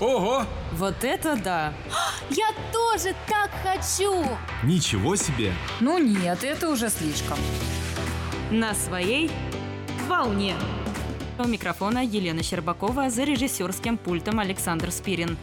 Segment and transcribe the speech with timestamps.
[0.00, 0.44] Ого!
[0.72, 1.72] Вот это да!
[2.30, 4.24] Я тоже так хочу!
[4.62, 5.52] Ничего себе!
[5.80, 7.38] Ну нет, это уже слишком.
[8.50, 9.30] На своей
[10.06, 10.54] волне.
[11.40, 15.36] У микрофона Елена Щербакова за режиссерским пультом Александр Спирин.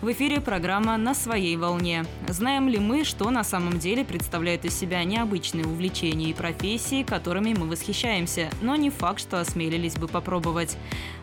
[0.00, 2.06] В эфире программа «На своей волне».
[2.28, 7.52] Знаем ли мы, что на самом деле представляют из себя необычные увлечения и профессии, которыми
[7.52, 10.76] мы восхищаемся, но не факт, что осмелились бы попробовать.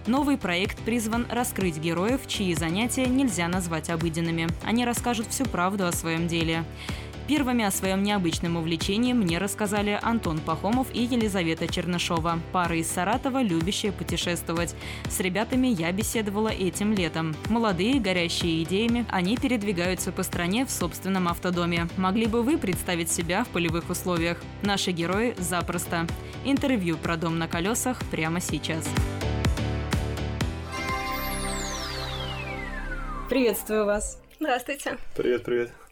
[0.08, 4.50] Новый проект призван раскрыть героев, чьи занятия нельзя назвать обыденными.
[4.64, 6.66] Они расскажут всю правду о своем деле.
[7.28, 13.42] Первыми о своем необычном увлечении мне рассказали Антон Пахомов и Елизавета Чернышова, пара из Саратова,
[13.42, 14.74] любящая путешествовать.
[15.10, 17.36] С ребятами я беседовала этим летом.
[17.50, 21.90] Молодые, горящие идеями, они передвигаются по стране в собственном автодоме.
[21.98, 24.42] Могли бы вы представить себя в полевых условиях?
[24.62, 26.08] Наши герои запросто.
[26.46, 28.88] Интервью про дом на колесах прямо сейчас.
[33.28, 34.18] Приветствую вас.
[34.40, 34.98] Здравствуйте.
[35.14, 35.87] Привет, привет.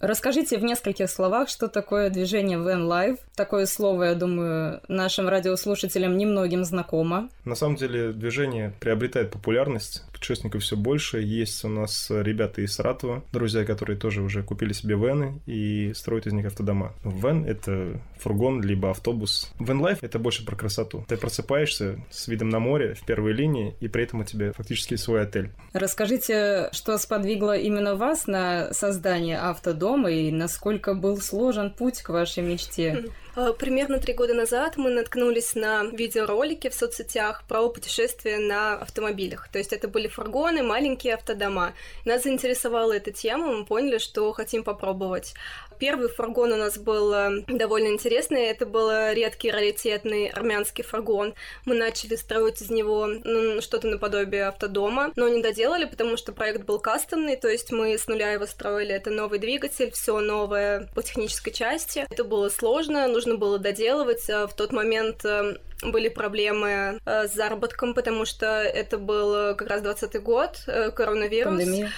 [0.00, 3.18] Расскажите в нескольких словах, что такое движение Van Life.
[3.34, 7.28] Такое слово, я думаю, нашим радиослушателям немногим знакомо.
[7.44, 11.20] На самом деле движение приобретает популярность, путешественников все больше.
[11.20, 16.26] Есть у нас ребята из Саратова, друзья, которые тоже уже купили себе вены и строят
[16.26, 16.92] из них автодома.
[17.04, 19.52] Вен– это фургон, либо автобус.
[19.58, 21.04] Van Life– это больше про красоту.
[21.08, 24.96] Ты просыпаешься с видом на море в первой линии, и при этом у тебя фактически
[24.96, 25.50] свой отель.
[25.72, 32.42] Расскажите, что сподвигло именно вас на создание автодома и насколько был сложен путь к вашей
[32.42, 33.04] мечте?
[33.38, 39.48] Э, примерно три года назад мы наткнулись на видеоролики в соцсетях про путешествия на автомобилях.
[39.52, 41.72] То есть это были фургоны, маленькие автодома.
[42.04, 45.34] Нас заинтересовала эта тема, мы поняли, что хотим попробовать.
[45.78, 48.46] Первый фургон у нас был э, довольно интересный.
[48.46, 51.34] Это был редкий, раритетный армянский фургон.
[51.64, 56.64] Мы начали строить из него ну, что-то наподобие автодома, но не доделали, потому что проект
[56.64, 58.94] был кастомный, то есть мы с нуля его строили.
[58.94, 62.06] Это новый двигатель, все новое по технической части.
[62.10, 64.28] Это было сложно, нужно было доделывать.
[64.30, 69.68] А в тот момент э, были проблемы э, с заработком, потому что это был как
[69.68, 70.58] раз 20 год,
[70.94, 71.56] коронавирус.
[71.56, 71.92] Пандемия.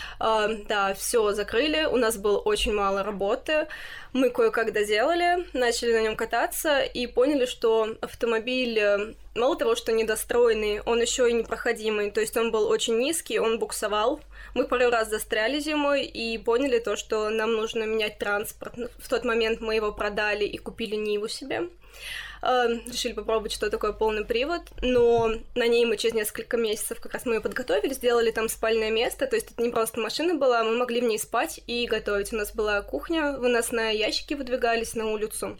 [0.69, 3.67] Да, все закрыли, у нас было очень мало работы.
[4.13, 9.93] Мы кое-как доделали, начали на нем кататься и поняли, что автомобиль э, мало того, что
[9.93, 12.11] недостроенный, он еще и непроходимый.
[12.11, 14.21] То есть он был очень низкий, он буксовал.
[14.55, 18.75] Мы пару раз застряли зимой и поняли то, что нам нужно менять транспорт.
[18.99, 21.69] В тот момент мы его продали и купили Ниву себе.
[22.43, 27.12] Эм, решили попробовать, что такое полный привод, но на ней мы через несколько месяцев как
[27.12, 30.65] раз мы ее подготовили, сделали там спальное место, то есть это не просто машина была,
[30.65, 32.33] мы могли в ней спать и готовить.
[32.33, 35.59] У нас была кухня, выносная ящики выдвигались на улицу.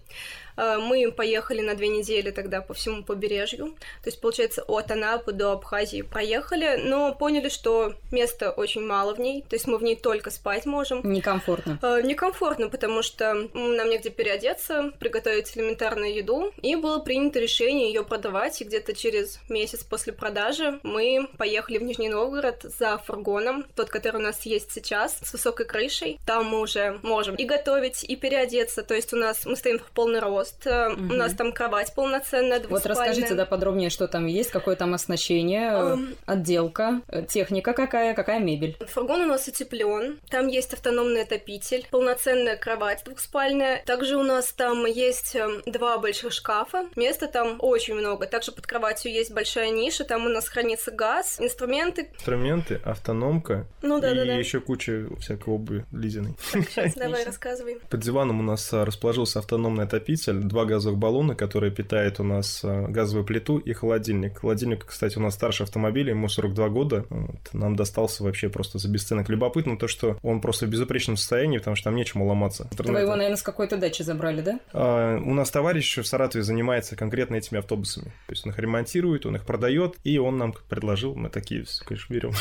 [0.61, 3.75] Э, мы поехали на две недели тогда по всему побережью.
[4.03, 9.21] То есть, получается, от Анапы до Абхазии проехали, но поняли, что места очень мало в
[9.21, 9.43] ней.
[9.49, 11.01] То есть мы в ней только спать можем.
[11.03, 11.79] Некомфортно.
[11.83, 16.53] Э, некомфортно, потому что нам негде переодеться, приготовить элементарную еду.
[16.61, 18.61] И было принято решение ее продавать.
[18.61, 24.17] И где-то через месяц после продажи мы поехали в Нижний Новгород за фургоном, тот, который
[24.17, 26.21] у нас есть сейчас, с высокой крышей.
[26.27, 28.83] Там мы уже можем и готовить, и переодеться.
[28.83, 30.67] То есть у нас мы стоим в полный рост рост.
[30.67, 31.13] Угу.
[31.13, 35.73] У нас там кровать полноценная, Вот расскажите, да, подробнее, что там есть, какое там оснащение,
[35.73, 38.77] um, отделка, э, техника какая, какая мебель.
[38.89, 43.83] Фургон у нас утеплен, там есть автономный отопитель, полноценная кровать двухспальная.
[43.85, 48.27] Также у нас там есть эм, два больших шкафа, места там очень много.
[48.27, 52.11] Также под кроватью есть большая ниша, там у нас хранится газ, инструменты.
[52.15, 54.35] Инструменты, автономка ну, да, и да, да.
[54.35, 56.35] еще куча всякой обуви Лизиной.
[56.97, 57.79] Давай, рассказывай.
[57.89, 62.61] Под диваном у нас а, расположился автономный отопитель, два газовых баллона, которые питают у нас
[62.63, 64.41] э, газовую плиту и холодильник.
[64.41, 67.05] Холодильник, кстати, у нас старше автомобиля, ему 42 года.
[67.11, 67.53] Вот.
[67.53, 69.29] Нам достался вообще просто за бесценок.
[69.29, 72.69] Любопытно то, что он просто в безупречном состоянии, потому что там нечему ломаться.
[72.79, 74.61] Вы его, наверное, с какой-то дачи забрали, да?
[74.73, 78.07] А, у нас товарищ в Саратове занимается конкретно этими автобусами.
[78.27, 82.13] То есть он их ремонтирует, он их продает, и он нам предложил, мы такие, конечно,
[82.13, 82.33] берем.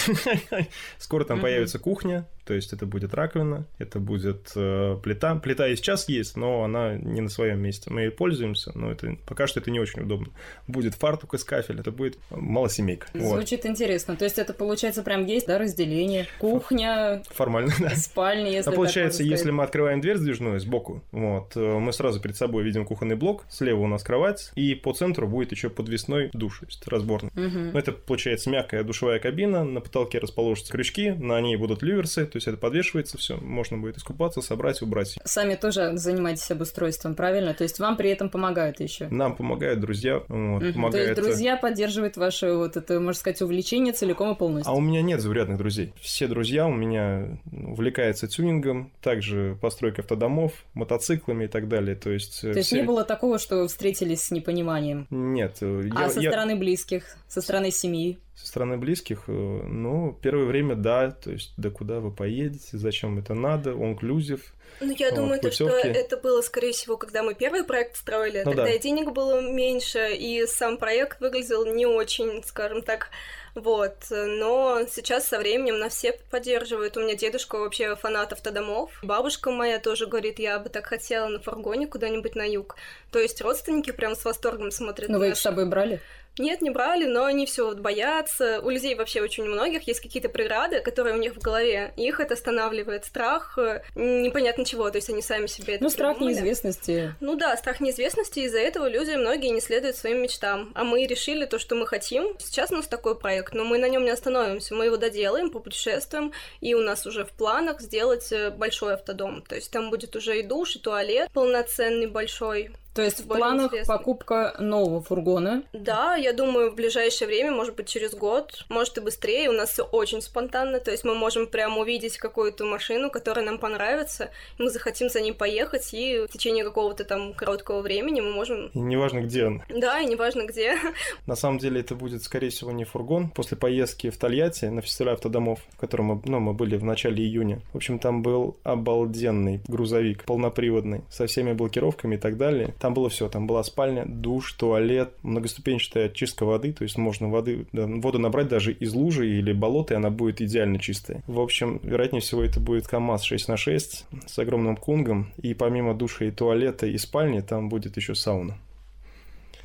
[0.97, 5.36] Скоро там появится кухня, то есть это будет раковина, это будет э, плита.
[5.36, 7.92] Плита и сейчас есть, но она не на своем месте.
[7.92, 10.30] Мы ей пользуемся, но это пока что это не очень удобно.
[10.66, 13.06] Будет фартук из кафеля, это будет малосемейка.
[13.13, 13.69] Звучит вот.
[13.69, 14.16] интересно.
[14.16, 16.25] То есть это получается прям есть, да, разделение.
[16.40, 17.92] Кухня, формально, да.
[17.92, 22.36] спальня, если А получается, если мы открываем дверь сдвижную сбоку, вот, э, мы сразу перед
[22.36, 26.62] собой видим кухонный блок, слева у нас кровать, и по центру будет еще подвесной душ,
[26.62, 27.30] то есть разборный.
[27.30, 27.78] Угу.
[27.78, 32.47] Это получается мягкая душевая кабина, на потолке расположатся крючки, на ней будут люверсы, то есть
[32.47, 35.18] это подвешивается все, можно будет искупаться, собрать, убрать.
[35.24, 37.53] Сами тоже занимаетесь обустройством, правильно?
[37.53, 39.07] То есть вам при этом помогают еще?
[39.09, 40.24] Нам помогают друзья.
[40.27, 40.74] Вот, угу.
[40.74, 40.91] помогает...
[40.91, 44.71] То есть друзья поддерживают ваше вот это, можно сказать, увлечение целиком и полностью?
[44.71, 45.94] А у меня нет заурядных друзей.
[46.00, 51.95] Все друзья у меня увлекаются тюнингом, также постройкой автодомов, мотоциклами и так далее.
[51.95, 52.77] То есть, То есть все...
[52.77, 55.07] не было такого, что встретились с непониманием?
[55.09, 55.57] Нет.
[55.62, 56.31] А я, со я...
[56.31, 58.18] стороны близких, со стороны семьи?
[58.36, 62.28] Со стороны близких, э, ну, первое время да, то есть, да куда вы поедете,
[62.71, 67.21] зачем это надо, он инклюзив, ну, я думаю, то, что это было, скорее всего, когда
[67.23, 68.71] мы первый проект строили, ну, тогда да.
[68.71, 73.09] и денег было меньше, и сам проект выглядел не очень, скажем так,
[73.55, 73.95] вот.
[74.09, 76.95] Но сейчас со временем нас все поддерживают.
[76.97, 78.91] У меня дедушка вообще фанат автодомов.
[79.03, 82.75] Бабушка моя тоже говорит, я бы так хотела на фургоне куда-нибудь на юг.
[83.11, 85.09] То есть родственники прям с восторгом смотрят.
[85.09, 85.99] Ну, вы их с собой брали?
[86.37, 88.61] Нет, не брали, но они все вот боятся.
[88.61, 91.93] У людей вообще очень многих есть какие-то преграды, которые у них в голове.
[91.97, 96.15] Их это останавливает страх, э, непонятно чего, то есть они сами себе это Ну, страх
[96.15, 96.35] придумали.
[96.35, 97.13] неизвестности.
[97.19, 100.71] Ну да, страх неизвестности, из-за этого люди многие не следуют своим мечтам.
[100.75, 102.37] А мы решили то, что мы хотим.
[102.39, 104.75] Сейчас у нас такой проект, но мы на нем не остановимся.
[104.75, 106.31] Мы его доделаем, попутешествуем,
[106.61, 109.41] и у нас уже в планах сделать э, большой автодом.
[109.41, 112.71] То есть там будет уже и душ, и туалет полноценный большой.
[112.94, 113.97] То есть в планах интересный.
[113.97, 115.63] покупка нового фургона?
[115.74, 119.50] Да, я думаю, в ближайшее время, может быть, через год, может и быстрее.
[119.50, 123.59] У нас все очень спонтанно, то есть мы можем прямо увидеть какую-то машину, которая нам
[123.59, 128.68] понравится, мы захотим за ней поехать, и в течение какого-то там короткого времени мы можем...
[128.74, 129.62] И неважно, где он.
[129.69, 130.75] Да, и неважно, где.
[131.25, 133.30] На самом деле это будет, скорее всего, не фургон.
[133.30, 137.24] После поездки в Тольятти на фестиваль автодомов, в котором мы, ну, мы были в начале
[137.24, 142.74] июня, в общем, там был обалденный грузовик, полноприводный, со всеми блокировками и так далее.
[142.79, 147.67] Там было все, там была спальня, душ, туалет, многоступенчатая очистка воды, то есть можно воды,
[147.73, 151.21] воду набрать даже из лужи или болота, и она будет идеально чистая.
[151.27, 155.93] В общем, вероятнее всего это будет КАМАЗ 6 на 6 с огромным кунгом, и помимо
[155.93, 158.57] душа и туалета и спальни там будет еще сауна.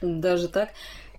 [0.02, 0.70] Даже так?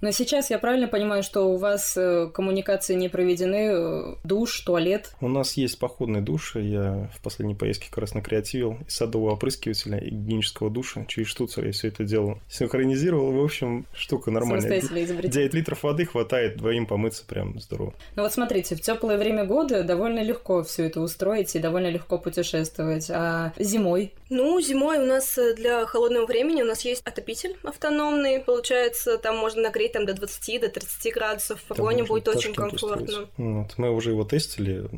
[0.02, 5.12] Но сейчас я правильно понимаю, что у вас э, коммуникации не проведены, э, душ, туалет?
[5.22, 6.56] У нас есть походный душ.
[6.56, 11.06] Я в последней поездке как раз накреативил из садового опрыскивателя и гигиенического душа.
[11.08, 12.40] Через штуцер я все это делал.
[12.50, 13.32] Синхронизировал.
[13.32, 14.82] В общем, штука нормальная.
[14.82, 17.94] 9 литров воды хватает двоим помыться прям здорово.
[18.16, 22.18] Ну вот смотрите, в теплое время года довольно легко все это устроить и довольно легко
[22.18, 23.10] путешествовать.
[23.10, 24.14] А зимой?
[24.30, 28.40] Ну, зимой у нас э, для холодного времени у нас есть отопитель автономный.
[28.40, 32.54] Получается, там можно нагреть нагреть там до 20, до 30 градусов, в вагоне будет очень
[32.54, 33.28] комфортно.
[33.38, 34.90] Вот, мы уже его тестили,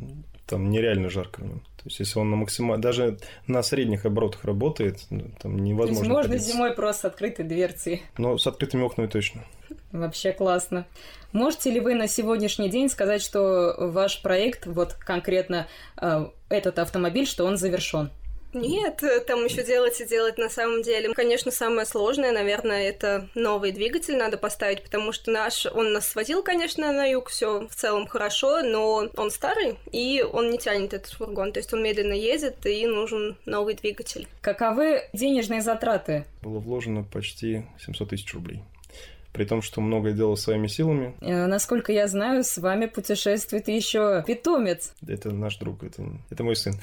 [0.46, 1.60] там нереально жарко в нем.
[1.76, 5.94] То есть, если он на максимально, даже на средних оборотах работает, ну, там невозможно.
[5.94, 8.02] То есть можно зимой просто открытой дверцей.
[8.16, 9.44] Но с открытыми окнами точно.
[9.92, 10.86] Вообще классно.
[11.32, 15.66] Можете ли вы на сегодняшний день сказать, что ваш проект, вот конкретно
[16.00, 18.10] э, этот автомобиль, что он завершен?
[18.54, 21.12] Нет, э, там еще делать и делать на самом деле.
[21.12, 26.42] Конечно, самое сложное, наверное, это новый двигатель надо поставить, потому что наш, он нас сводил,
[26.42, 31.12] конечно, на юг, все в целом хорошо, но он старый, и он не тянет этот
[31.12, 34.26] фургон, то есть он медленно ездит, и нужен новый двигатель.
[34.40, 36.24] Каковы денежные затраты?
[36.42, 38.62] Было вложено почти 700 тысяч рублей
[39.32, 41.14] при том, что многое делал своими силами.
[41.20, 44.94] Э, насколько я знаю, с вами путешествует еще питомец.
[45.06, 46.74] Это наш друг, это, это мой сын.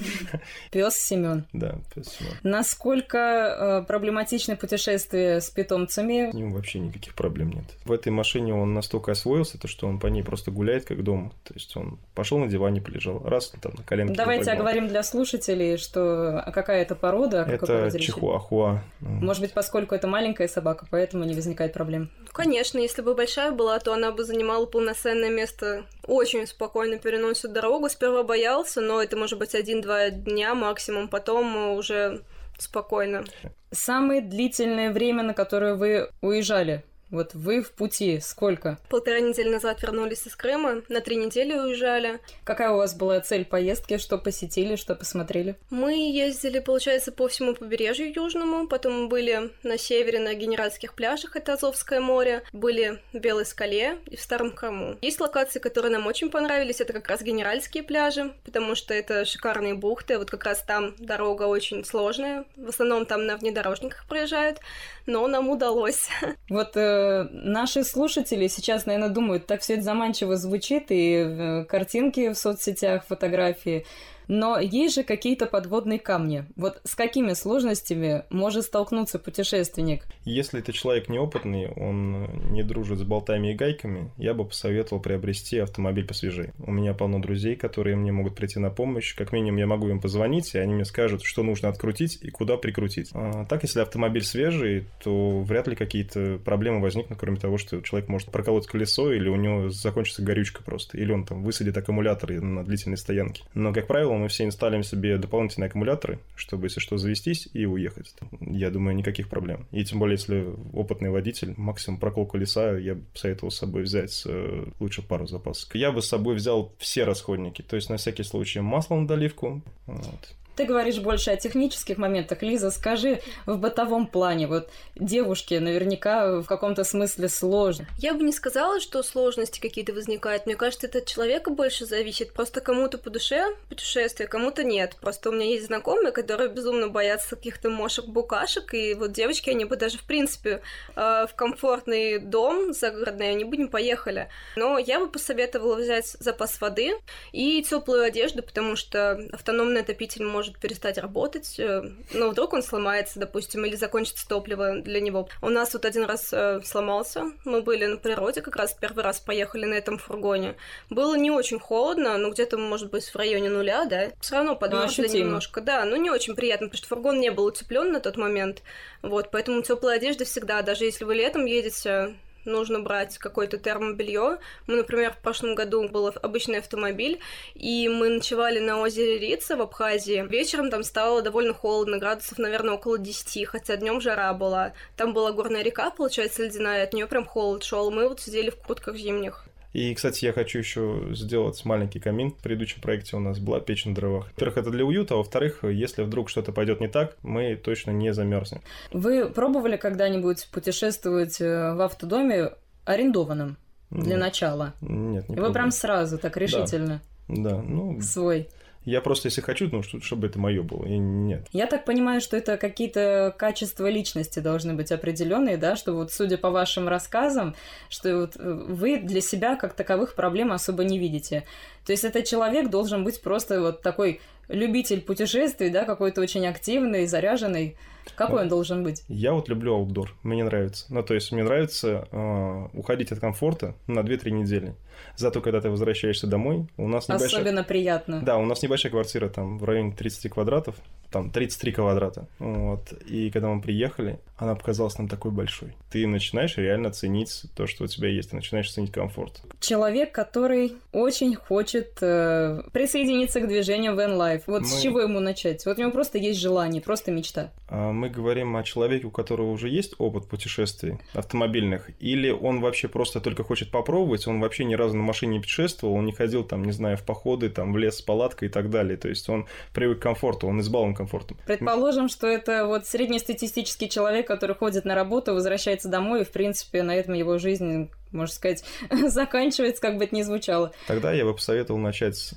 [0.70, 1.44] Пес Семен.
[1.52, 2.32] Да, пес Семен.
[2.42, 6.30] Насколько э, проблематично путешествие с питомцами?
[6.30, 7.64] С ним вообще никаких проблем нет.
[7.84, 11.32] В этой машине он настолько освоился, то что он по ней просто гуляет как дома.
[11.44, 14.14] То есть он пошел на диване, полежал, раз там на коленке.
[14.14, 17.42] Давайте оговорим для слушателей, что а какая это порода.
[17.42, 18.82] Это чихуахуа.
[19.00, 22.10] Может быть, поскольку это маленькая собака, поэтому не возникает проблем?
[22.32, 25.86] Конечно, если бы большая была, то она бы занимала полноценное место.
[26.06, 27.88] Очень спокойно переносит дорогу.
[27.88, 31.08] Сперва боялся, но это может быть один-два дня максимум.
[31.08, 32.20] Потом уже
[32.58, 33.24] спокойно.
[33.70, 38.78] Самое длительное время, на которое вы уезжали вот вы в пути сколько?
[38.88, 42.20] Полтора недели назад вернулись из Крыма, на три недели уезжали.
[42.44, 43.98] Какая у вас была цель поездки?
[43.98, 45.56] Что посетили, что посмотрели?
[45.70, 51.36] Мы ездили, получается, по всему побережью Южному, потом мы были на севере на генеральских пляжах,
[51.36, 54.96] это Азовское море, были в Белой скале и в Старом Крыму.
[55.02, 59.74] Есть локации, которые нам очень понравились, это как раз генеральские пляжи, потому что это шикарные
[59.74, 64.58] бухты, вот как раз там дорога очень сложная, в основном там на внедорожниках проезжают,
[65.06, 66.08] но нам удалось.
[66.48, 66.99] Вот э,
[67.32, 73.04] наши слушатели сейчас, наверное, думают, так все это заманчиво звучит, и э, картинки в соцсетях,
[73.06, 73.86] фотографии.
[74.30, 76.44] Но есть же какие-то подводные камни.
[76.54, 80.06] Вот с какими сложностями может столкнуться путешественник?
[80.24, 85.58] Если ты человек неопытный, он не дружит с болтами и гайками, я бы посоветовал приобрести
[85.58, 86.54] автомобиль посвежее.
[86.60, 89.16] У меня полно друзей, которые мне могут прийти на помощь.
[89.16, 92.56] Как минимум, я могу им позвонить, и они мне скажут, что нужно открутить и куда
[92.56, 93.10] прикрутить.
[93.12, 98.08] А так, если автомобиль свежий, то вряд ли какие-то проблемы возникнут, кроме того, что человек
[98.08, 102.64] может проколоть колесо, или у него закончится горючка просто, или он там высадит аккумулятор на
[102.64, 103.42] длительной стоянке.
[103.54, 108.14] Но, как правило, мы все инсталлируем себе дополнительные аккумуляторы, чтобы, если что, завестись и уехать.
[108.40, 109.66] Я думаю, никаких проблем.
[109.72, 114.22] И тем более, если опытный водитель, максимум прокол колеса, я бы советовал с собой взять
[114.26, 115.74] э, лучше пару запасов.
[115.74, 119.62] Я бы с собой взял все расходники, то есть на всякий случай масло на доливку,
[119.86, 122.42] вот, ты говоришь больше о технических моментах.
[122.42, 127.86] Лиза, скажи в бытовом плане, вот девушке наверняка в каком-то смысле сложно.
[127.98, 130.44] Я бы не сказала, что сложности какие-то возникают.
[130.44, 132.34] Мне кажется, это от человека больше зависит.
[132.34, 134.96] Просто кому-то по душе путешествие, кому-то нет.
[135.00, 139.76] Просто у меня есть знакомые, которые безумно боятся каких-то мошек-букашек, и вот девочки, они бы
[139.76, 140.60] даже, в принципе,
[140.94, 144.28] э, в комфортный дом загородный, они бы не поехали.
[144.56, 146.98] Но я бы посоветовала взять запас воды
[147.32, 152.62] и теплую одежду, потому что автономный отопитель может может перестать работать, э, но вдруг он
[152.62, 155.28] сломается, допустим, или закончится топливо для него.
[155.42, 159.20] У нас вот один раз э, сломался, мы были на природе, как раз первый раз
[159.20, 160.56] поехали на этом фургоне.
[160.90, 165.08] Было не очень холодно, но где-то, может быть, в районе нуля, да, все равно подмерзли
[165.08, 168.16] ну, немножко, да, но не очень приятно, потому что фургон не был утеплен на тот
[168.16, 168.62] момент,
[169.02, 174.38] вот, поэтому теплая одежда всегда, даже если вы летом едете нужно брать какое-то термобелье.
[174.66, 177.20] Мы, например, в прошлом году был обычный автомобиль,
[177.54, 180.26] и мы ночевали на озере Рица в Абхазии.
[180.28, 184.72] Вечером там стало довольно холодно, градусов, наверное, около 10, хотя днем жара была.
[184.96, 187.90] Там была горная река, получается, ледяная, от нее прям холод шел.
[187.90, 189.49] Мы вот сидели в куртках зимних.
[189.72, 192.32] И, кстати, я хочу еще сделать маленький камин.
[192.32, 194.26] В предыдущем проекте у нас была печь на дровах.
[194.26, 198.12] Во-первых, это для уюта, а во-вторых, если вдруг что-то пойдет не так, мы точно не
[198.12, 198.62] замерзнем.
[198.92, 202.50] Вы пробовали когда-нибудь путешествовать э, в автодоме
[202.84, 203.56] арендованном
[203.90, 204.20] для Нет.
[204.20, 204.74] начала?
[204.80, 207.00] Нет, не И вы прям сразу так решительно?
[207.28, 208.00] Да, да ну...
[208.00, 208.48] Свой.
[208.84, 210.86] Я просто, если хочу, ну, чтобы это мое было.
[210.86, 211.46] И нет.
[211.52, 216.38] Я так понимаю, что это какие-то качества личности должны быть определенные, да, что вот судя
[216.38, 217.54] по вашим рассказам,
[217.90, 221.44] что вот э, вы для себя как таковых проблем особо не видите.
[221.84, 227.06] То есть этот человек должен быть просто вот такой любитель путешествий, да, какой-то очень активный,
[227.06, 227.76] заряженный.
[228.14, 229.04] Какой он должен быть?
[229.08, 230.86] Я вот люблю аутдор, мне нравится.
[230.90, 234.74] Ну, то есть мне нравится э, уходить от комфорта на 2-3 недели.
[235.16, 237.40] Зато, когда ты возвращаешься домой, у нас небольшая...
[237.40, 238.20] Особенно приятно.
[238.22, 240.76] Да, у нас небольшая квартира там в районе 30 квадратов,
[241.10, 242.26] там 33 квадрата.
[242.38, 242.92] Вот.
[243.06, 245.74] И когда мы приехали, она показалась нам такой большой.
[245.90, 249.42] Ты начинаешь реально ценить то, что у тебя есть, ты начинаешь ценить комфорт.
[249.60, 254.44] Человек, который очень хочет э, присоединиться к движению Van Life.
[254.46, 254.66] Вот мы...
[254.66, 255.66] с чего ему начать?
[255.66, 257.50] Вот у него просто есть желание, просто мечта.
[257.68, 262.88] А мы говорим о человеке, у которого уже есть опыт путешествий автомобильных, или он вообще
[262.88, 266.44] просто только хочет попробовать, он вообще ни разу на машине не путешествовал, он не ходил
[266.44, 268.96] там, не знаю, в походы, там, в лес с палаткой и так далее.
[268.96, 271.38] То есть он привык к комфорту, он избалован комфортом.
[271.46, 276.82] Предположим, что это вот среднестатистический человек, который ходит на работу, возвращается домой, и, в принципе,
[276.82, 278.64] на этом его жизнь, можно сказать,
[279.08, 280.72] заканчивается, как бы это ни звучало.
[280.86, 282.34] Тогда я бы посоветовал начать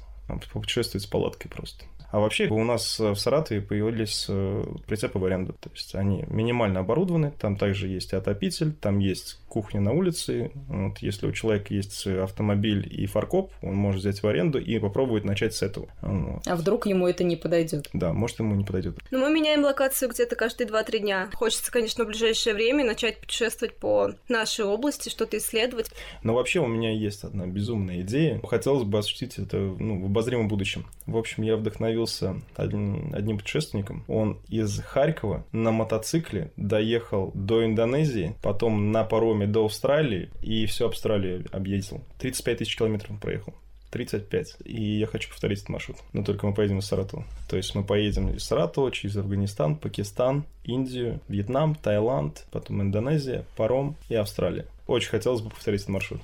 [0.54, 1.86] путешествовать с палаткой просто.
[2.10, 5.54] А вообще у нас в Саратове появились э, прицепы в аренду.
[5.54, 10.52] То есть они минимально оборудованы, там также есть отопитель, там есть кухня на улице.
[10.68, 15.24] Вот, если у человека есть автомобиль и фаркоп, он может взять в аренду и попробовать
[15.24, 15.88] начать с этого.
[16.02, 16.48] Вот.
[16.48, 17.90] А вдруг ему это не подойдет?
[17.94, 19.00] Да, может ему не подойдет.
[19.12, 21.30] Но мы меняем локацию где-то каждые 2-3 дня.
[21.34, 25.92] Хочется, конечно, в ближайшее время начать путешествовать по нашей области, что-то исследовать.
[26.24, 28.40] Но вообще у меня есть одна безумная идея.
[28.44, 30.86] Хотелось бы осуществить это ну, в обозримом будущем.
[31.06, 34.04] В общем, я вдохновил встретился одним, одним путешественником.
[34.08, 40.88] Он из Харькова на мотоцикле доехал до Индонезии, потом на пароме до Австралии и всю
[40.88, 42.02] Австралию объездил.
[42.20, 43.54] 35 тысяч километров проехал.
[43.94, 44.58] 35.
[44.66, 45.98] И я хочу повторить этот маршрут.
[46.14, 47.26] Но только мы поедем из Саратова.
[47.48, 53.96] То есть мы поедем из Саратова через Афганистан, Пакистан, Индию, Вьетнам, Таиланд, потом Индонезия, паром
[54.10, 54.66] и Австралия.
[54.88, 56.22] Очень хотелось бы повторить этот маршрут.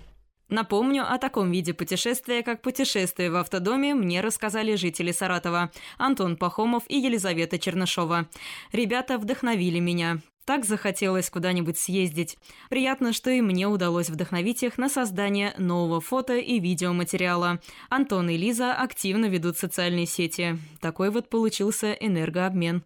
[0.49, 6.83] Напомню, о таком виде путешествия, как путешествие в автодоме, мне рассказали жители Саратова Антон Пахомов
[6.87, 8.27] и Елизавета Чернышова.
[8.71, 10.21] Ребята вдохновили меня.
[10.49, 12.39] Так захотелось куда-нибудь съездить.
[12.71, 17.59] Приятно, что и мне удалось вдохновить их на создание нового фото и видеоматериала.
[17.91, 20.57] Антон и Лиза активно ведут социальные сети.
[20.81, 22.83] Такой вот получился энергообмен.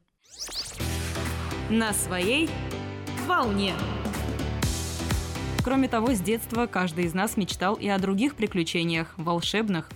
[1.69, 2.49] На своей
[3.27, 3.75] волне.
[5.63, 9.89] Кроме того, с детства каждый из нас мечтал и о других приключениях, волшебных.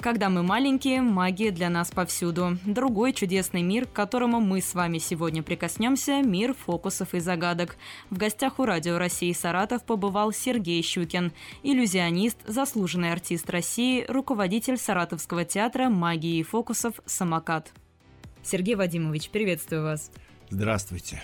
[0.00, 2.58] Когда мы маленькие, магия для нас повсюду.
[2.66, 7.76] Другой чудесный мир, к которому мы с вами сегодня прикоснемся– мир фокусов и загадок.
[8.10, 11.32] В гостях у Радио России Саратов побывал Сергей Щукин,
[11.62, 17.72] иллюзионист, заслуженный артист России, руководитель Саратовского театра магии и фокусов «Самокат».
[18.42, 20.10] Сергей Вадимович, приветствую вас.
[20.50, 21.22] Здравствуйте.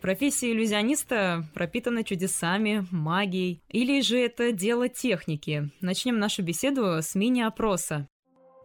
[0.00, 3.60] Профессия иллюзиониста пропитана чудесами, магией.
[3.70, 5.70] Или же это дело техники?
[5.80, 8.06] Начнем нашу беседу с мини-опроса.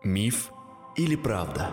[0.03, 0.51] Миф
[0.97, 1.69] или правда?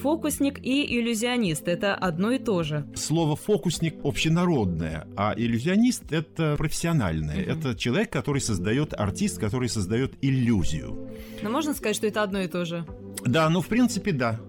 [0.00, 2.86] Фокусник и иллюзионист– это одно и то же.
[2.94, 7.42] Слово «фокусник» общенародное, а иллюзионист– это профессиональное.
[7.42, 7.50] Угу.
[7.50, 11.10] Это человек, который создает, артист, который создает иллюзию.
[11.42, 12.86] Но можно сказать, что это одно и то же?
[13.26, 14.40] Да, ну, в принципе, да.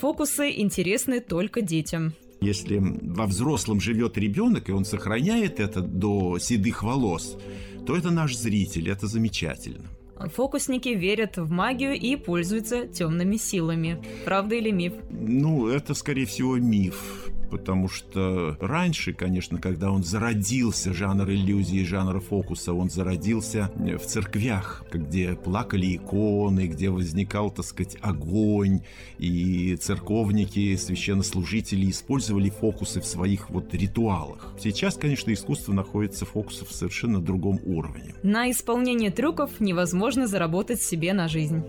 [0.00, 2.12] Фокусы интересны только детям.
[2.40, 7.36] Если во взрослом живет ребенок, и он сохраняет это до седых волос,
[7.84, 9.86] то это наш зритель, это замечательно.
[10.34, 14.02] Фокусники верят в магию и пользуются темными силами.
[14.24, 14.92] Правда или миф?
[15.10, 22.20] Ну, это, скорее всего, миф потому что раньше, конечно, когда он зародился, жанр иллюзии, жанр
[22.20, 28.80] фокуса, он зародился в церквях, где плакали иконы, где возникал, так сказать, огонь,
[29.18, 34.52] и церковники, священнослужители использовали фокусы в своих вот ритуалах.
[34.58, 38.14] Сейчас, конечно, искусство находится фокусов в совершенно другом уровне.
[38.22, 41.62] На исполнение трюков невозможно заработать себе на жизнь.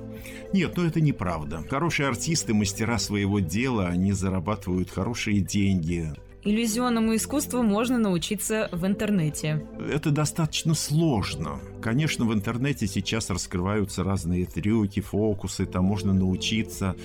[0.54, 1.64] Нет, ну это неправда.
[1.70, 6.14] Хорошие артисты, мастера своего дела, они зарабатывают хорошие деньги, деньги.
[6.44, 9.66] Иллюзионному искусству можно научиться в интернете.
[9.92, 11.60] Это достаточно сложно.
[11.82, 16.96] Конечно, в интернете сейчас раскрываются разные трюки, фокусы, там можно научиться.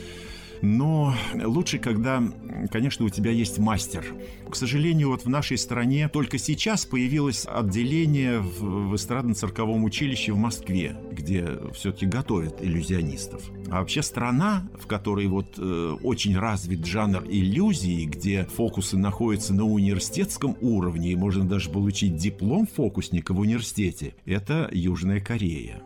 [0.65, 2.23] Но лучше, когда,
[2.71, 4.03] конечно, у тебя есть мастер.
[4.49, 10.39] К сожалению, вот в нашей стране только сейчас появилось отделение в, в эстрадно-цирковом училище в
[10.39, 13.43] Москве, где все-таки готовят иллюзионистов.
[13.71, 19.65] А вообще страна, в которой вот э, очень развит жанр иллюзии, где фокусы находятся на
[19.65, 25.83] университетском уровне и можно даже получить диплом фокусника в университете, это Южная Корея.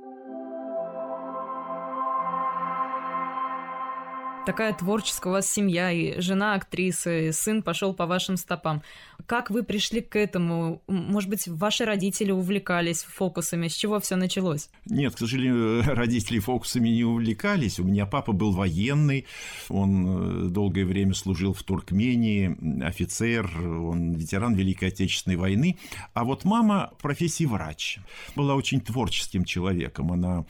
[4.47, 8.83] Такая творческая у вас семья, и жена актриса, и сын пошел по вашим стопам.
[9.27, 10.83] Как вы пришли к этому?
[10.87, 13.69] Может быть, ваши родители увлекались фокусами?
[13.69, 14.71] С чего все началось?
[14.87, 17.79] Нет, к сожалению, родители фокусами не увлекались.
[17.79, 19.27] У меня папа был военный,
[19.69, 25.79] он э, долгое время служил в Туркмении, офицер, он ветеран Великой Отечественной войны.
[26.15, 27.99] А вот мама профессии врач.
[28.35, 30.13] Была очень творческим человеком.
[30.13, 30.47] Она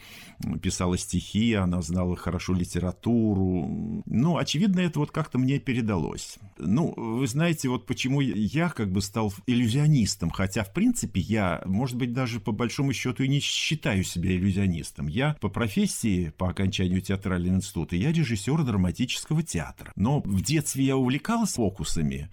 [0.63, 4.03] писала стихи, она знала хорошо литературу.
[4.07, 6.39] Ну, очевидно, это вот как-то мне передалось.
[6.59, 11.97] Ну, вы знаете, вот почему я как бы стал иллюзионистом, хотя, в принципе, я, может
[11.97, 15.09] быть, даже по большому счету и не считаю себя иллюзионистом.
[15.09, 19.93] Я по профессии, по окончанию театрального института, я режиссер драматического театра.
[19.97, 22.31] Но в детстве я увлекался фокусами,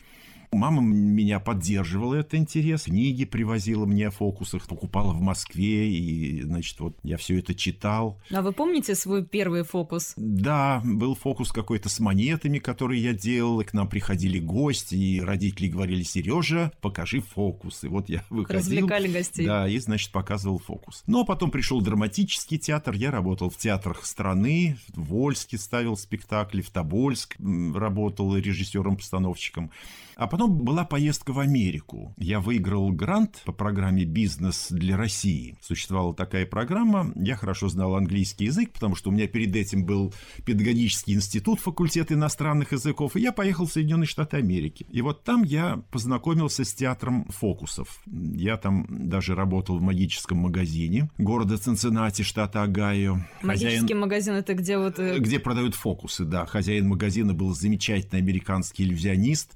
[0.52, 6.80] Мама меня поддерживала этот интерес, книги привозила мне о фокусах, покупала в Москве, и, значит,
[6.80, 8.22] вот я все это читал.
[8.32, 10.14] А вы помните свой первый фокус?
[10.16, 15.20] Да, был фокус какой-то с монетами, которые я делал, и к нам приходили гости, и
[15.20, 17.84] родители говорили, Сережа, покажи фокус.
[17.84, 18.60] И вот я выходил.
[18.60, 19.46] Развлекали гостей.
[19.46, 21.04] Да, и, значит, показывал фокус.
[21.08, 26.62] Ну, а потом пришел драматический театр, я работал в театрах страны, в Вольске ставил спектакли,
[26.62, 29.72] в Тобольск работал режиссером-постановщиком.
[30.16, 32.14] А потом была поездка в Америку.
[32.18, 35.58] Я выиграл грант по программе «Бизнес для России».
[35.62, 37.12] Существовала такая программа.
[37.16, 40.14] Я хорошо знал английский язык, потому что у меня перед этим был
[40.46, 44.86] педагогический институт, факультет иностранных языков, и я поехал в Соединенные Штаты Америки.
[44.90, 48.02] И вот там я познакомился с театром фокусов.
[48.06, 53.20] Я там даже работал в магическом магазине города Цинциннати, штата Огайо.
[53.42, 54.00] Магический Хозяин...
[54.00, 54.98] магазин это где вот...
[55.00, 56.46] Э, где продают фокусы, да.
[56.46, 59.56] Хозяин магазина был замечательный американский иллюзионист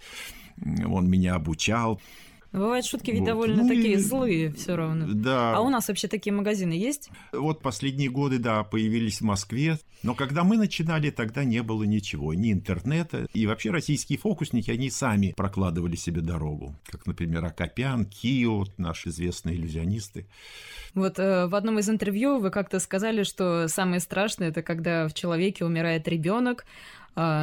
[0.86, 2.00] он меня обучал.
[2.52, 3.28] Бывают шутки ведь вот.
[3.28, 3.98] довольно ну, такие и...
[3.98, 5.06] злые все равно.
[5.14, 5.56] Да.
[5.56, 7.10] А у нас вообще такие магазины есть?
[7.32, 9.78] Вот последние годы, да, появились в Москве.
[10.02, 13.28] Но когда мы начинали, тогда не было ничего, ни интернета.
[13.34, 16.74] И вообще российские фокусники, они сами прокладывали себе дорогу.
[16.86, 20.26] Как, например, Акопян, Кио, наши известные иллюзионисты.
[20.96, 25.14] Вот э, в одном из интервью вы как-то сказали, что самое страшное это когда в
[25.14, 26.66] человеке умирает ребенок,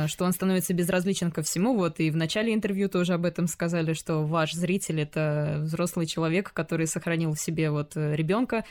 [0.08, 1.74] что он становится безразличен ко всему.
[1.74, 6.52] Вот и в начале интервью тоже об этом сказали, что ваш зритель это взрослый человек,
[6.52, 8.64] который сохранил в себе вот э, ребенка.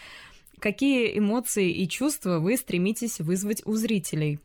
[0.60, 4.40] Какие эмоции и чувства вы стремитесь вызвать у зрителей?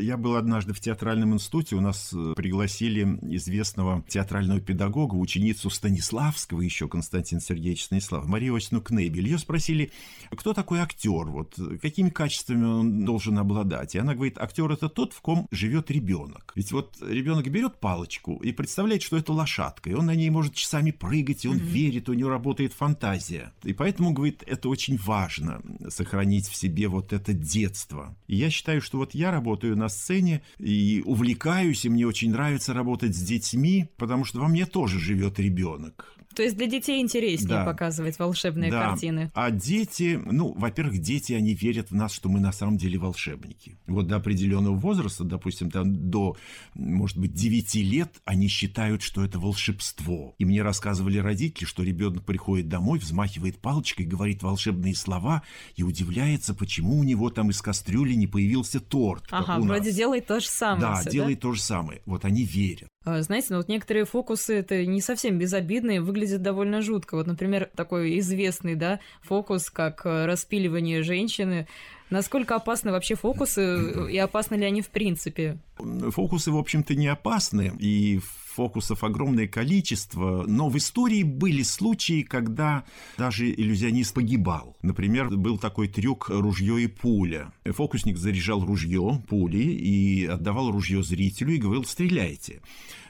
[0.00, 6.60] Я был однажды в театральном институте, у нас э, пригласили известного театрального педагога, ученицу Станиславского
[6.60, 9.26] еще, Константин Сергеевич Станислав, Марию Осину Кнебель.
[9.26, 9.90] Ее спросили,
[10.30, 13.94] кто такой актер, вот, какими качествами он должен обладать.
[13.94, 16.52] И она говорит, актер это тот, в ком живет ребенок.
[16.54, 20.54] Ведь вот ребенок берет палочку и представляет, что это лошадка, и он на ней может
[20.54, 21.66] часами прыгать, и он mm-hmm.
[21.66, 23.52] верит, у него работает фантазия.
[23.62, 28.16] И поэтому, говорит, это очень важно, сохранить в себе вот это детство.
[28.26, 32.72] И я считаю, что вот я работаю на сцене и увлекаюсь, и мне очень нравится
[32.72, 36.14] работать с детьми, потому что во мне тоже живет ребенок.
[36.34, 37.64] То есть для детей интереснее да.
[37.64, 38.90] показывать волшебные да.
[38.90, 39.30] картины.
[39.34, 43.78] А дети, ну, во-первых, дети, они верят в нас, что мы на самом деле волшебники.
[43.86, 46.36] Вот до определенного возраста, допустим, там до,
[46.74, 50.34] может быть, 9 лет, они считают, что это волшебство.
[50.38, 55.42] И мне рассказывали родители, что ребенок приходит домой, взмахивает палочкой, говорит волшебные слова
[55.76, 59.24] и удивляется, почему у него там из кастрюли не появился торт.
[59.30, 60.80] Ага, вроде делает то же самое.
[60.80, 61.48] Да, все, делает да?
[61.48, 62.02] то же самое.
[62.06, 62.88] Вот они верят.
[63.04, 67.16] А, знаете, ну вот некоторые фокусы это не совсем безобидные, выглядят довольно жутко.
[67.16, 71.66] Вот, например, такой известный, да, фокус, как э, распиливание женщины.
[72.10, 75.58] Насколько опасны вообще фокусы э, и опасны ли они в принципе?
[75.78, 78.20] Фокусы, в общем-то, не опасны, и
[78.54, 82.84] фокусов огромное количество, но в истории были случаи, когда
[83.18, 84.76] даже иллюзионист погибал.
[84.82, 87.52] Например, был такой трюк «ружье и пуля».
[87.64, 92.60] Фокусник заряжал ружье, пули, и отдавал ружье зрителю и говорил «стреляйте».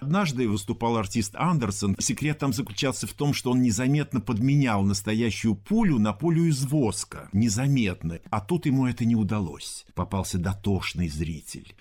[0.01, 1.97] Однажды выступал артист Андерсон.
[1.99, 7.29] Секрет там заключался в том, что он незаметно подменял настоящую пулю на пулю из воска.
[7.33, 8.19] Незаметно.
[8.31, 9.87] А тут ему это не удалось.
[9.95, 11.75] Попался дотошный зритель.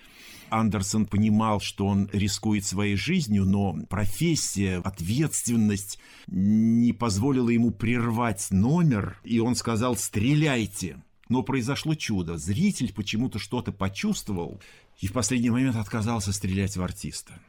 [0.53, 9.19] Андерсон понимал, что он рискует своей жизнью, но профессия, ответственность не позволила ему прервать номер,
[9.23, 11.01] и он сказал «стреляйте».
[11.29, 12.37] Но произошло чудо.
[12.37, 14.61] Зритель почему-то что-то почувствовал
[14.99, 17.39] и в последний момент отказался стрелять в артиста.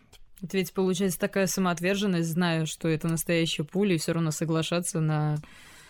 [0.40, 5.38] Это ведь получается такая самоотверженность, зная, что это настоящая пуля, и все равно соглашаться на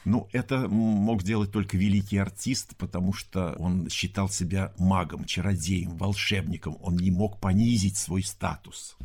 [0.05, 6.77] ну, это мог делать только великий артист, потому что он считал себя магом, чародеем, волшебником.
[6.83, 8.97] Он не мог понизить свой статус.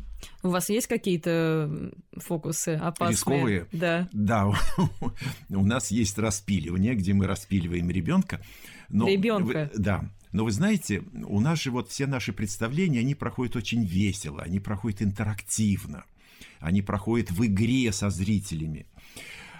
[0.42, 3.14] У вас есть какие-то фокусы опасные?
[3.14, 3.66] Рисковые?
[3.72, 4.08] Да.
[4.12, 4.52] Да,
[5.48, 8.40] у нас есть распиливание, где мы распиливаем ребенка.
[8.90, 9.70] Ребенка.
[9.76, 10.10] Да.
[10.32, 14.60] Но вы знаете, у нас же вот все наши представления, они проходят очень весело, они
[14.60, 16.04] проходят интерактивно,
[16.60, 18.86] они проходят в игре со зрителями.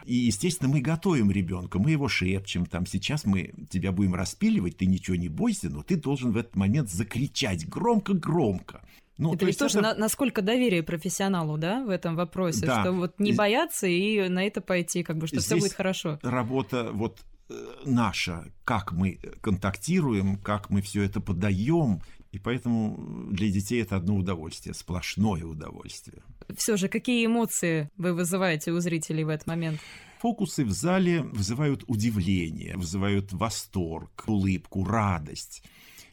[0.05, 4.87] И, естественно, мы готовим ребенка, мы его шепчем, там, сейчас мы тебя будем распиливать, ты
[4.87, 8.83] ничего не бойся, но ты должен в этот момент закричать громко-громко.
[9.19, 9.89] Ну, это ведь тоже это...
[9.89, 12.81] на, насколько доверие профессионалу, да, в этом вопросе, да.
[12.81, 16.19] что вот не бояться и на это пойти, как бы, что все будет хорошо.
[16.23, 22.01] Работа вот э, наша, как мы контактируем, как мы все это подаем,
[22.33, 26.23] и поэтому для детей это одно удовольствие, сплошное удовольствие.
[26.57, 29.81] Все же, какие эмоции вы вызываете у зрителей в этот момент?
[30.21, 35.63] Фокусы в зале вызывают удивление, вызывают восторг, улыбку, радость.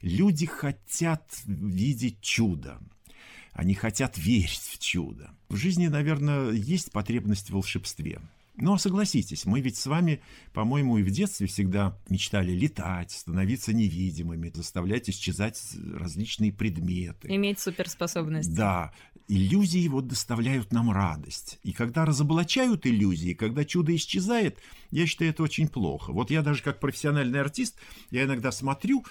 [0.01, 2.79] Люди хотят видеть чудо.
[3.51, 5.31] Они хотят верить в чудо.
[5.49, 8.21] В жизни, наверное, есть потребность в волшебстве.
[8.57, 10.19] Но согласитесь, мы ведь с вами,
[10.51, 15.61] по-моему, и в детстве всегда мечтали летать, становиться невидимыми, заставлять исчезать
[15.93, 17.27] различные предметы.
[17.33, 18.49] Иметь суперспособности.
[18.51, 18.91] Да.
[19.27, 21.59] Иллюзии вот доставляют нам радость.
[21.61, 24.57] И когда разоблачают иллюзии, когда чудо исчезает,
[24.89, 26.11] я считаю, это очень плохо.
[26.11, 27.75] Вот я даже как профессиональный артист,
[28.09, 29.05] я иногда смотрю,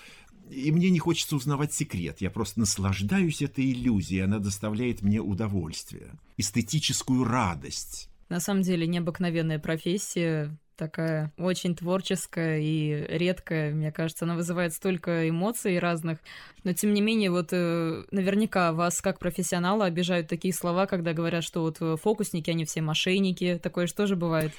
[0.50, 2.20] и мне не хочется узнавать секрет.
[2.20, 4.22] Я просто наслаждаюсь этой иллюзией.
[4.22, 8.08] Она доставляет мне удовольствие, эстетическую радость.
[8.28, 13.72] На самом деле необыкновенная профессия, такая очень творческая и редкая.
[13.72, 16.18] Мне кажется, она вызывает столько эмоций разных.
[16.64, 21.44] Но тем не менее, вот э, наверняка вас как профессионала обижают такие слова, когда говорят,
[21.44, 23.58] что вот э, фокусники, они все мошенники.
[23.62, 24.52] Такое же тоже бывает.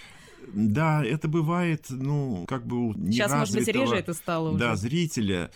[0.54, 4.60] Да, это бывает, ну, как бы Сейчас, может быть, реже это стало уже.
[4.60, 5.52] Да, зрителя.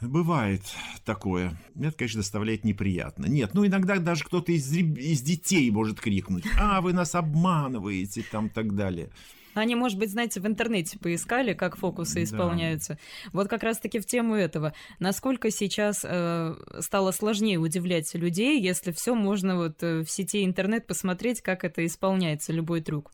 [0.00, 0.62] Бывает
[1.04, 1.58] такое.
[1.78, 3.26] Это, конечно, доставляет неприятно.
[3.26, 8.48] Нет, ну иногда даже кто-то из, из детей может крикнуть, а, вы нас обманываете, там
[8.48, 9.10] так далее.
[9.54, 12.94] Они, может быть, знаете, в интернете поискали, как фокусы исполняются.
[12.94, 13.30] Да.
[13.32, 14.72] Вот как раз-таки в тему этого.
[15.00, 20.86] Насколько сейчас э, стало сложнее удивлять людей, если все можно вот э, в сети интернет
[20.86, 23.10] посмотреть, как это исполняется, любой трюк?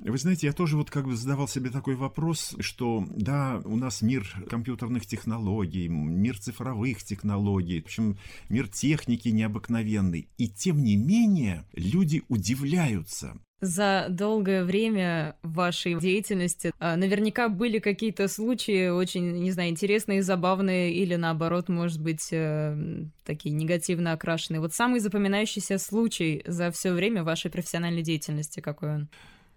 [0.00, 4.00] Вы знаете, я тоже вот как бы задавал себе такой вопрос, что да, у нас
[4.00, 10.28] мир компьютерных технологий, мир цифровых технологий, в общем, мир техники необыкновенный.
[10.38, 13.38] И тем не менее люди удивляются.
[13.60, 20.94] За долгое время вашей деятельности а, наверняка были какие-то случаи очень, не знаю, интересные, забавные
[20.94, 22.76] или наоборот, может быть, э,
[23.24, 24.60] такие негативно окрашенные.
[24.60, 29.08] Вот самый запоминающийся случай за все время вашей профессиональной деятельности какой он?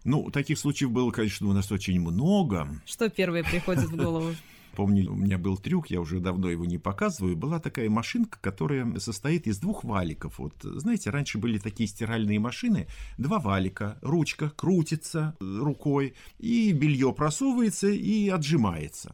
[0.03, 2.67] Ну, таких случаев было, конечно, у нас очень много.
[2.85, 4.33] Что первое приходит в голову?
[4.75, 7.35] Помню, у меня был трюк, я уже давно его не показываю.
[7.35, 10.39] Была такая машинка, которая состоит из двух валиков.
[10.39, 12.87] Вот, знаете, раньше были такие стиральные машины.
[13.17, 19.13] Два валика, ручка крутится рукой, и белье просовывается и отжимается.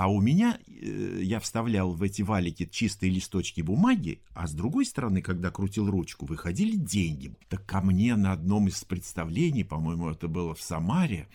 [0.00, 4.86] А у меня э, я вставлял в эти валики чистые листочки бумаги, а с другой
[4.86, 7.34] стороны, когда крутил ручку, выходили деньги.
[7.50, 11.28] Так ко мне на одном из представлений, по-моему, это было в Самаре,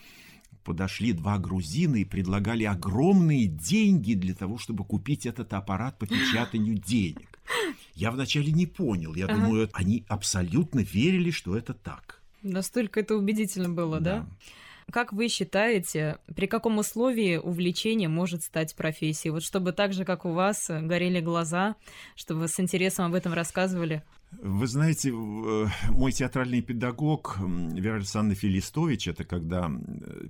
[0.64, 6.76] подошли два грузина и предлагали огромные деньги для того, чтобы купить этот аппарат по печатанию
[6.88, 7.38] денег.
[7.94, 9.14] Я вначале не понял.
[9.14, 9.34] Я ага.
[9.36, 12.20] думаю, они абсолютно верили, что это так.
[12.42, 14.18] Настолько это убедительно было, да?
[14.18, 14.26] да?
[14.92, 19.32] Как вы считаете, при каком условии увлечение может стать профессией?
[19.32, 21.74] Вот чтобы так же, как у вас, горели глаза,
[22.14, 24.04] чтобы с интересом об этом рассказывали?
[24.30, 29.70] Вы знаете, э, мой театральный педагог Вера Александровна Филистович, это когда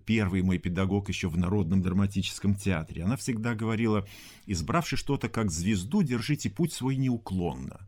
[0.05, 4.07] первый мой педагог еще в Народном драматическом театре, она всегда говорила,
[4.47, 7.81] избравши что-то как звезду, держите путь свой неуклонно.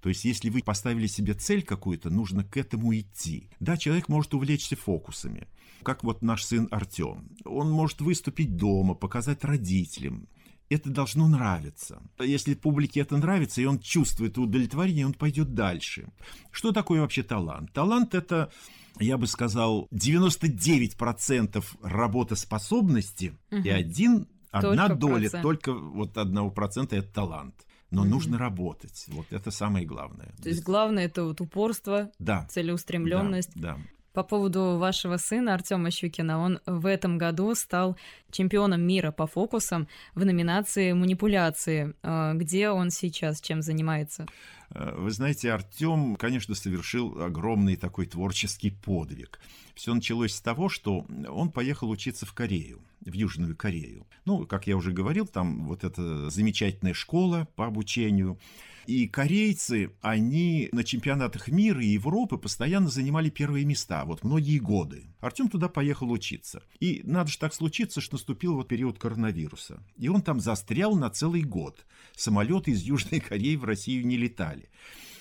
[0.00, 3.48] То есть, если вы поставили себе цель какую-то, нужно к этому идти.
[3.60, 5.48] Да, человек может увлечься фокусами,
[5.82, 7.28] как вот наш сын Артем.
[7.44, 10.28] Он может выступить дома, показать родителям,
[10.70, 12.02] это должно нравиться.
[12.18, 16.08] Если публике это нравится, и он чувствует удовлетворение, он пойдет дальше.
[16.50, 17.72] Что такое вообще талант?
[17.72, 18.50] Талант– это,
[18.98, 23.60] я бы сказал, 99% работоспособности угу.
[23.60, 25.42] и один, одна только доля, процент.
[25.42, 27.54] только вот одного процента– это талант.
[27.90, 28.10] Но угу.
[28.10, 29.04] нужно работать.
[29.08, 30.34] Вот это самое главное.
[30.42, 32.46] То есть главное это вот упорство, да.
[32.50, 33.52] целеустремленность.
[33.54, 33.78] Да, да.
[34.14, 37.96] По поводу вашего сына Артема Щукина, он в этом году стал
[38.30, 41.94] чемпионом мира по фокусам в номинации «Манипуляции».
[42.02, 44.26] А, где он сейчас, чем занимается?
[44.70, 49.40] Э, вы знаете, Артем, конечно, совершил огромный такой творческий подвиг.
[49.74, 54.06] Все началось с того, что он поехал учиться в Корею, в Южную Корею.
[54.24, 58.38] Ну, как я уже говорил, там вот эта замечательная школа по обучению.
[58.86, 65.06] И корейцы, они на чемпионатах мира и Европы постоянно занимали первые места, вот многие годы.
[65.20, 66.62] Артем туда поехал учиться.
[66.80, 69.82] И надо же так случиться, что наступил вот период коронавируса.
[69.96, 71.86] И он там застрял на целый год.
[72.14, 74.68] Самолеты из Южной Кореи в Россию не летали.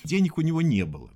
[0.03, 1.09] Денег у него не было.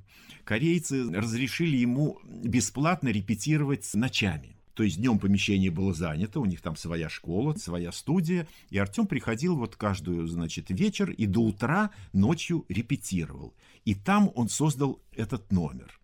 [0.45, 4.56] Корейцы разрешили ему бесплатно репетировать ночами.
[4.77, 9.07] То есть днем помещение было занято, у них там своя школа, своя студия, и Артем
[9.07, 13.55] приходил вот каждую, значит, вечер и до утра ночью репетировал.
[13.85, 15.99] И там он создал этот номер.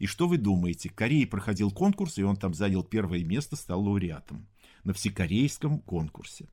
[0.00, 0.90] И что вы думаете?
[0.90, 4.48] Корея проходил конкурс, и он там занял первое место, стал лауреатом
[4.82, 6.48] на всекорейском конкурсе.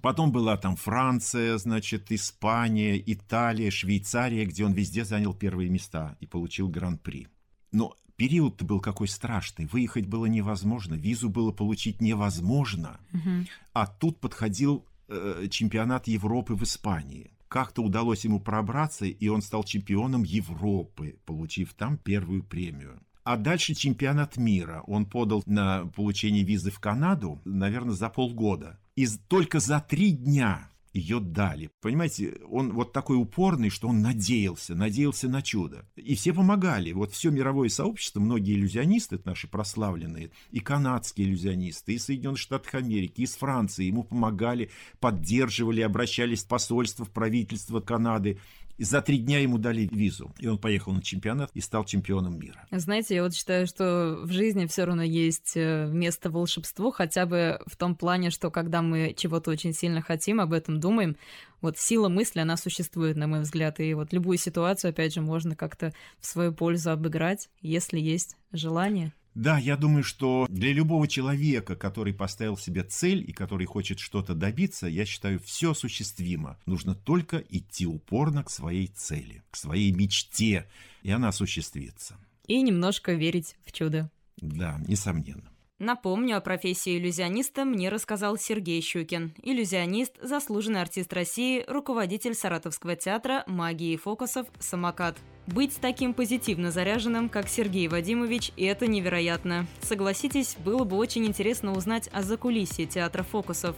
[0.00, 6.26] Потом была там Франция, значит, Испания, Италия, Швейцария, где он везде занял первые места и
[6.26, 7.26] получил гран-при.
[7.72, 9.66] Но период был какой страшный.
[9.66, 13.00] Выехать было невозможно, визу было получить невозможно.
[13.14, 13.46] Угу.
[13.72, 17.30] А тут подходил э, чемпионат Европы в Испании.
[17.46, 23.00] Как-то удалось ему пробраться, и он стал чемпионом Европы, получив там первую премию.
[23.22, 24.82] А дальше чемпионат мира.
[24.86, 28.80] Он подал на получение визы в Канаду, наверное, за полгода.
[28.96, 31.70] И только за три дня ее дали.
[31.80, 35.86] Понимаете, он вот такой упорный, что он надеялся, надеялся на чудо.
[35.96, 36.92] И все помогали.
[36.92, 43.22] Вот все мировое сообщество, многие иллюзионисты наши прославленные, и канадские иллюзионисты, и Соединенных Штатах Америки,
[43.22, 44.70] из Франции ему помогали,
[45.00, 48.38] поддерживали, обращались в посольство, в правительство Канады.
[48.78, 50.32] И за три дня ему дали визу.
[50.38, 52.64] И он поехал на чемпионат и стал чемпионом мира.
[52.70, 57.60] Знаете, я вот считаю, что в жизни все равно есть э, место волшебству, хотя бы
[57.66, 61.16] в том плане, что когда мы чего-то очень сильно хотим, об этом думаем,
[61.60, 63.80] вот сила мысли, она существует, на мой взгляд.
[63.80, 69.12] И вот любую ситуацию, опять же, можно как-то в свою пользу обыграть, если есть желание.
[69.34, 74.34] Да, я думаю, что для любого человека, который поставил себе цель и который хочет что-то
[74.34, 76.58] добиться, я считаю, все осуществимо.
[76.66, 80.66] Нужно только идти упорно к своей цели, к своей мечте,
[81.02, 82.16] и она осуществится.
[82.46, 84.10] И немножко верить в чудо.
[84.38, 85.50] Да, несомненно.
[85.78, 89.32] Напомню, о профессии иллюзиониста мне рассказал Сергей Щукин.
[89.42, 95.16] Иллюзионист, заслуженный артист России, руководитель Саратовского театра магии и фокусов «Самокат».
[95.48, 99.66] Быть таким позитивно заряженным, как Сергей Вадимович, это невероятно.
[99.80, 103.74] Согласитесь, было бы очень интересно узнать о закулисье театра фокусов.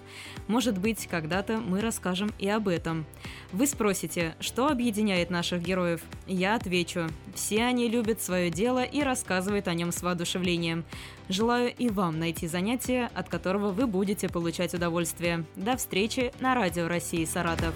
[0.48, 3.06] Может быть, когда-то мы расскажем и об этом.
[3.52, 6.00] Вы спросите, что объединяет наших героев?
[6.26, 7.06] Я отвечу.
[7.36, 10.84] Все они любят свое дело и рассказывают о нем с воодушевлением.
[11.28, 15.44] Желаю и вам найти занятие, от которого вы будете получать удовольствие.
[15.54, 17.74] До встречи на Радио России Саратов.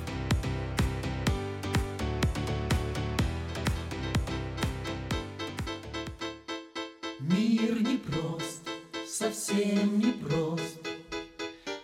[9.64, 10.78] Совсем непрост.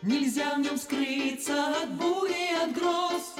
[0.02, 3.34] Нельзя в нем скрыться от бури, от гроз.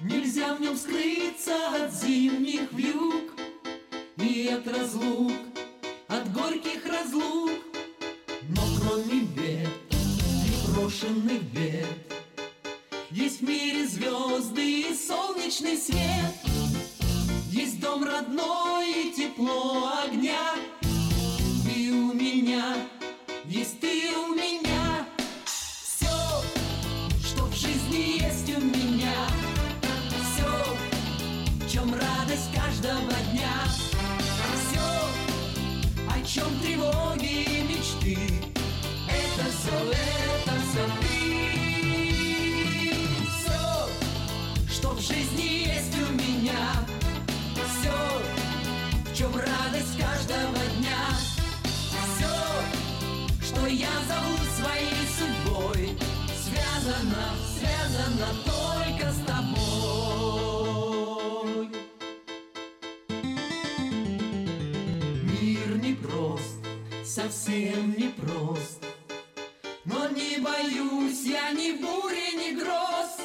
[0.00, 3.32] Нельзя в нем скрыться от зимних вьюг
[4.18, 5.32] и от разлук,
[6.08, 7.50] от горьких разлук.
[8.48, 9.68] Но кроме бед,
[10.44, 11.86] непрошенных бед,
[13.10, 16.34] есть в мире звезды и солнечный свет.
[17.50, 20.54] Есть дом родной и тепло огня,
[24.16, 25.06] у меня.
[25.44, 26.42] Все,
[27.22, 29.28] что в жизни есть у меня,
[30.24, 33.64] все, чем радость каждого дня,
[34.56, 34.86] все,
[36.08, 38.18] о чем тревоги и мечты,
[39.08, 40.84] это все, это все.
[43.38, 43.64] Все,
[44.72, 45.93] что в жизни есть
[56.84, 57.24] связано,
[57.58, 59.64] связано только с тобой.
[65.40, 66.60] Мир непрост,
[67.04, 68.84] совсем непрост,
[69.86, 73.16] но не боюсь я ни бури, ни гроз.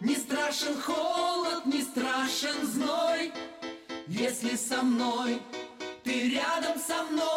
[0.00, 3.32] Не страшен холод, не страшен зной,
[4.06, 5.40] Если со мной,
[6.02, 7.33] ты рядом со мной.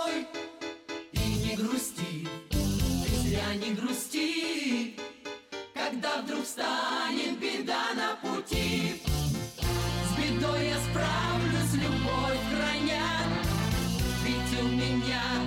[10.98, 13.04] Бедой я справлюсь, любовь храня,
[14.24, 15.47] Ведь у меня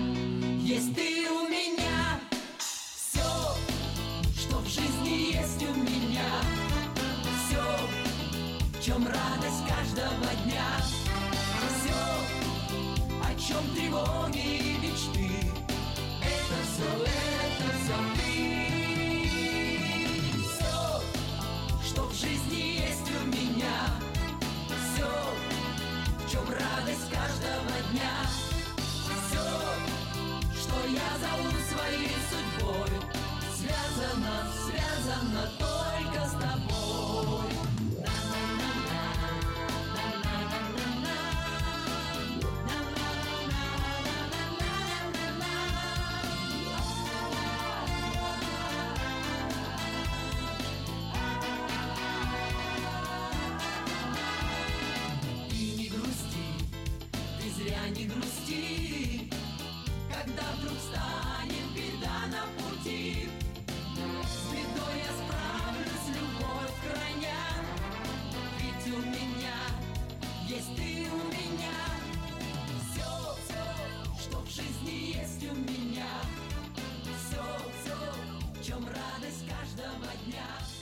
[31.20, 32.90] что я зову своей судьбой,
[33.54, 35.59] связано, связано